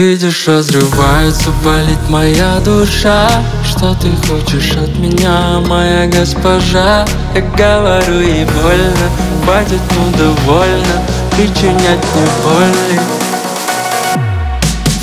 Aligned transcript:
Видишь, 0.00 0.48
разрывается, 0.48 1.50
болит 1.62 1.98
моя 2.08 2.58
душа 2.60 3.28
Что 3.62 3.94
ты 3.94 4.10
хочешь 4.26 4.72
от 4.72 4.98
меня, 4.98 5.60
моя 5.66 6.06
госпожа? 6.06 7.06
Я 7.34 7.42
говорю 7.42 8.20
ей 8.20 8.46
больно, 8.46 9.10
хватит, 9.44 9.82
ну 9.94 10.10
довольно 10.16 11.02
Причинять 11.32 12.02
мне 12.14 12.26
боли 12.42 13.00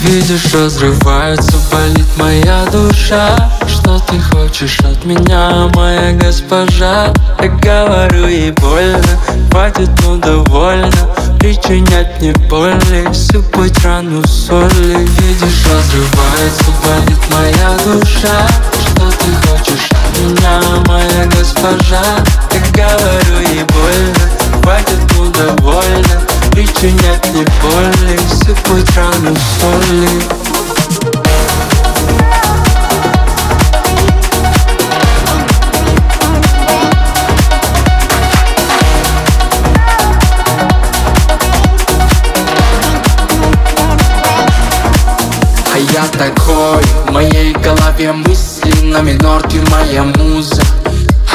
Видишь, 0.02 0.52
разрывается, 0.52 1.57
болит 1.71 2.07
моя 2.18 2.66
душа 2.71 3.52
Что 3.68 4.00
ты 4.00 4.20
хочешь 4.20 4.79
от 4.79 5.05
меня, 5.05 5.70
моя 5.75 6.14
госпожа? 6.14 7.14
Я 7.39 7.50
говорю 7.50 8.25
ей 8.25 8.50
больно, 8.50 9.04
хватит, 9.52 9.91
ну 10.04 10.18
довольно 10.18 10.89
Причинять 11.40 12.20
мне 12.20 12.34
боли, 12.50 13.12
сыпать 13.14 13.84
рану 13.84 14.26
соли 14.28 15.08
Видишь, 15.20 15.66
разрывается, 15.66 16.72
болит 16.84 17.20
моя 17.32 17.78
душа. 17.86 18.48
Что 18.82 19.12
ты 19.12 19.48
хочешь 19.48 19.90
от 19.92 20.20
меня, 20.20 20.62
моя 20.88 21.26
госпожа? 21.26 22.04
Я 22.52 22.59
говорю 22.73 23.40
ей 23.50 23.64
больно, 23.64 24.62
хватит, 24.62 25.00
ну 25.16 25.26
довольно 25.31 26.22
Причинять 26.52 27.26
мне 27.34 27.45
боли, 27.62 28.20
сыпать 28.44 28.98
рану 28.98 29.36
соли 29.59 30.47
я 45.98 46.04
такой, 46.10 46.84
в 47.08 47.12
моей 47.12 47.54
голове 47.54 48.14
мысли 48.14 48.72
на 48.84 49.02
минор, 49.02 49.42
ты 49.50 49.59
моя 49.72 50.04
муза. 50.04 50.62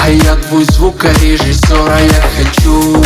А 0.00 0.08
я 0.08 0.36
твой 0.36 0.64
звукорежиссер, 0.64 1.90
а 1.90 2.00
я 2.00 2.22
хочу 2.36 3.02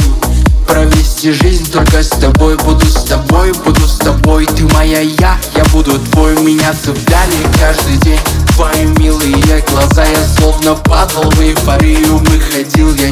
Провести 0.67 1.33
жизнь 1.33 1.71
только 1.71 2.03
с 2.03 2.09
тобой. 2.09 2.57
Буду 2.57 2.85
с 2.87 3.05
тобой, 3.05 3.53
буду 3.65 3.87
с 3.87 3.99
тобой. 3.99 4.47
Ты 4.47 4.65
моя 4.75 5.01
я, 5.01 5.39
я 5.55 5.65
буду 5.73 5.99
твой. 6.11 6.35
Меня 6.43 6.75
цепляли 6.75 7.47
каждый 7.59 7.97
день 7.99 8.19
Твои 8.57 8.85
милые 8.99 9.65
глаза. 9.71 10.05
Я 10.05 10.25
словно 10.37 10.75
падал 10.75 11.31
в 11.31 11.41
эйфорию. 11.41 12.19
Выходил 12.19 12.93
я 12.97 13.06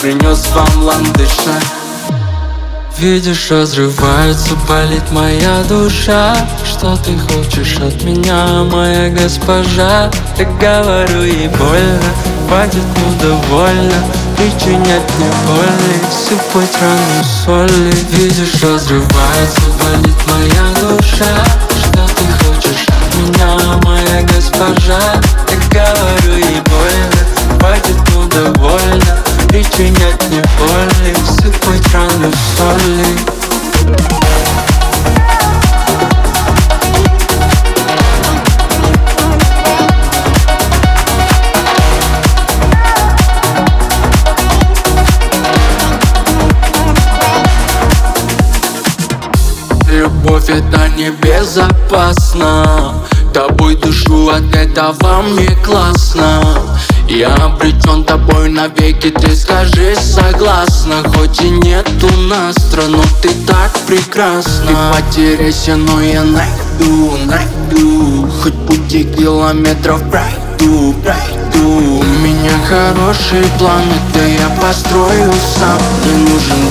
принес 0.00 0.50
вам 0.54 0.84
ландыша. 0.84 1.54
Видишь, 2.98 3.50
разрывается, 3.50 4.54
болит 4.68 5.02
моя 5.10 5.62
душа. 5.68 6.34
Что 6.64 6.96
ты 6.96 7.18
хочешь 7.18 7.76
от 7.76 8.02
меня, 8.04 8.64
моя 8.64 9.10
госпожа? 9.10 10.10
Я 10.38 10.44
говорю 10.44 11.22
ей 11.22 11.48
больно, 11.48 12.10
хватит, 12.48 12.82
ну 13.20 13.40
Причинять 14.36 15.10
мне 15.16 15.30
боли, 15.46 15.96
сыпать 16.10 16.76
рану 16.80 17.24
соли 17.44 17.94
Видишь, 18.10 18.62
разрывается, 18.62 19.62
болит 19.82 20.16
моя 20.28 20.70
душа 20.80 20.85
Любовь 49.96 50.50
это 50.50 50.90
небезопасно 50.94 53.02
Тобой 53.32 53.76
душу 53.76 54.28
от 54.28 54.54
этого 54.54 55.22
мне 55.22 55.56
классно. 55.64 56.42
Я 57.08 57.34
обречен 57.34 58.04
тобой 58.04 58.50
навеки, 58.50 59.10
ты 59.10 59.34
скажи 59.34 59.96
согласна 59.96 60.96
Хоть 61.14 61.40
и 61.40 61.48
нет 61.48 61.88
у 62.02 62.16
нас 62.28 62.56
страну, 62.56 63.00
ты 63.22 63.30
так 63.46 63.70
прекрасна. 63.86 64.66
Ты 64.66 65.02
потеряйся, 65.02 65.76
но 65.76 66.02
я 66.02 66.24
найду, 66.24 67.16
найду. 67.24 68.28
Хоть 68.42 68.66
пути 68.66 69.04
километров 69.04 70.02
пройду, 70.10 70.94
пройду. 71.02 72.00
У 72.00 72.04
меня 72.22 72.52
хорошие 72.68 73.44
планы, 73.58 73.96
да 74.12 74.24
я 74.24 74.48
построю 74.60 75.32
сам. 75.58 75.78
Мне 76.04 76.28
нужен 76.28 76.70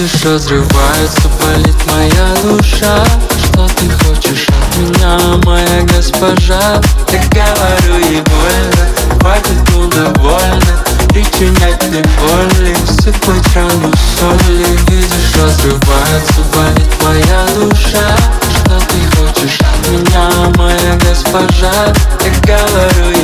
Видишь, 0.00 0.24
разрывается, 0.24 1.28
болит 1.42 1.76
моя 1.92 2.34
душа 2.42 3.04
Что 3.44 3.68
ты 3.76 3.90
хочешь 4.02 4.46
от 4.48 4.78
меня, 4.78 5.18
моя 5.44 5.82
госпожа? 5.94 6.80
Я 7.12 7.22
говорю 7.28 7.98
ей 8.06 8.22
больно, 8.22 9.20
хватит, 9.20 9.58
ну 9.74 9.86
довольно 9.90 10.84
Причинять 11.10 11.86
мне 11.90 12.02
боли, 12.18 12.74
сыпать 13.02 13.54
рану 13.54 13.92
соли 14.18 14.78
Видишь, 14.88 15.36
разрывается, 15.36 16.40
болит 16.54 16.90
моя 17.04 17.44
душа 17.56 18.16
Что 18.56 18.80
ты 18.80 19.16
хочешь 19.18 19.58
от 19.60 19.90
меня, 19.90 20.30
моя 20.56 20.98
госпожа? 21.06 21.92
Я 22.24 22.56
говорю 22.56 23.19